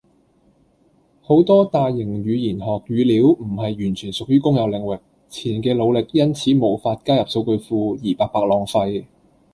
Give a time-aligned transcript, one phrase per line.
[1.21, 4.99] 好多大型語言學語料唔係完全屬於公有領域。
[5.29, 9.05] 前人既努力因此無法加入數據庫，而白白浪費